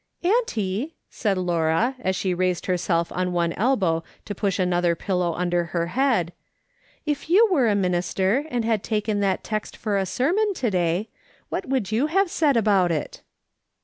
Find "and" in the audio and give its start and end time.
8.49-8.65